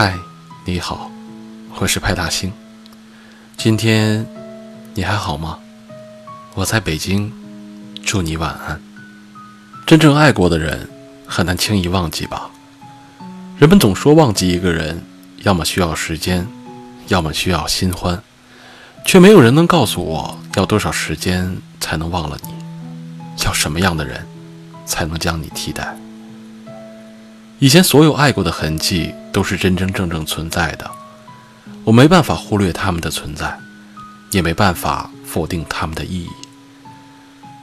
[0.00, 0.16] 嗨，
[0.64, 1.10] 你好，
[1.80, 2.52] 我是派大星。
[3.56, 4.24] 今天
[4.94, 5.58] 你还好吗？
[6.54, 7.32] 我在北京，
[8.04, 8.80] 祝你晚安。
[9.84, 10.88] 真正爱过的人
[11.26, 12.48] 很难轻易忘记吧？
[13.58, 15.04] 人们总说忘记一个人，
[15.38, 16.46] 要么需要时间，
[17.08, 18.22] 要么需要新欢，
[19.04, 22.50] 却没有人能告诉我要多少时间才能忘了你，
[23.44, 24.24] 要什么样的人
[24.86, 25.92] 才能将你替代？
[27.58, 30.90] 以前所有爱过的痕迹都是真真正正存在的，
[31.84, 33.58] 我没办法忽略他们的存在，
[34.30, 36.28] 也没办法否定他们的意义。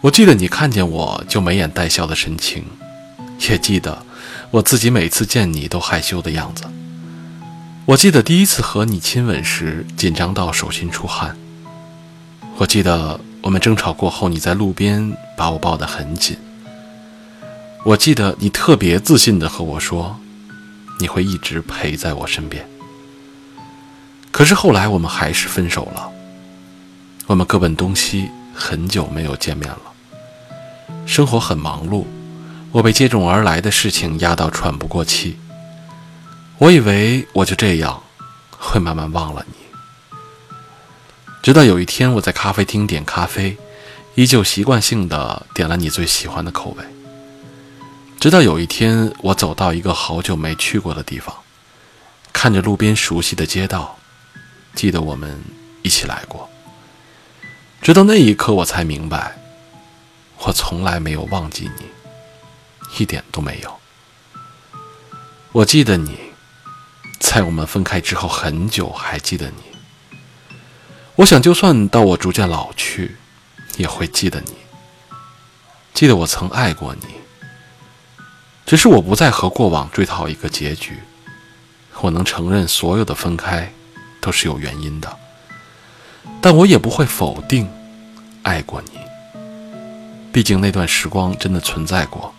[0.00, 2.64] 我记得你看见我就眉眼带笑的神情，
[3.50, 4.04] 也记得
[4.50, 6.64] 我自己每次见你都害羞的样子。
[7.84, 11.36] 我记得第一次和你亲吻时紧张到手心出汗。
[12.58, 16.36] 我记得我们争吵过后，你在路边把我抱得很紧。
[17.84, 20.18] 我记得你特别自信地和我说，
[20.98, 22.68] 你会一直陪在我身边。
[24.30, 26.10] 可是后来我们还是分手了，
[27.26, 29.80] 我们各奔东西，很久没有见面了。
[31.06, 32.04] 生活很忙碌，
[32.70, 35.38] 我被接踵而来的事情压到喘不过气。
[36.58, 38.02] 我以为我就这样
[38.50, 39.54] 会慢慢忘了你，
[41.42, 43.56] 直到有一天我在咖啡厅点咖啡，
[44.14, 46.84] 依旧习惯性的点了你最喜欢的口味。
[48.20, 51.32] 直到有一天，我走到一个好久没去过的地方，
[52.32, 53.96] 看着路边熟悉的街道，
[54.74, 55.40] 记得我们
[55.84, 56.50] 一起来过。
[57.80, 59.38] 直到那一刻，我才明白，
[60.38, 61.86] 我从来没有忘记你，
[62.98, 63.78] 一点都没有。
[65.52, 66.18] 我记得你，
[67.20, 69.62] 在我们分开之后很久还记得你。
[71.14, 73.16] 我想，就算到我逐渐老去，
[73.76, 74.54] 也会记得你，
[75.94, 77.17] 记得我曾爱过你。
[78.68, 80.98] 只是我不再和过往追讨一个结局，
[82.02, 83.72] 我能承认所有的分开
[84.20, 85.16] 都是有原因的，
[86.42, 87.66] 但我也不会否定
[88.42, 88.98] 爱过你。
[90.30, 92.30] 毕竟那段时光真的存在过，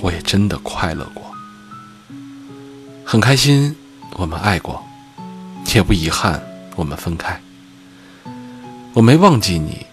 [0.00, 1.22] 我也真的快乐过，
[3.04, 3.76] 很开心
[4.14, 4.82] 我们爱过，
[5.74, 6.42] 也不遗憾
[6.74, 7.38] 我们分开。
[8.94, 9.84] 我没忘记你，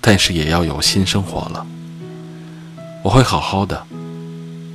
[0.00, 1.66] 但是也要有新生活了，
[3.02, 3.86] 我会好好的。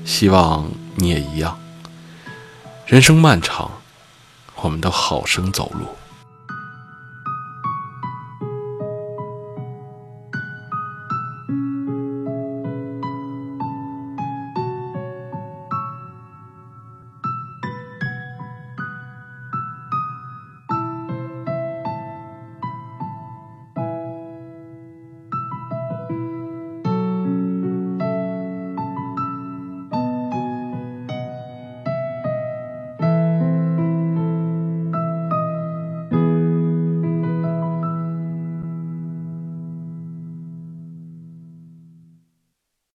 [0.06, 1.60] 希望你也一样。
[2.86, 3.72] 人生漫长，
[4.58, 5.88] 我们都好生走路。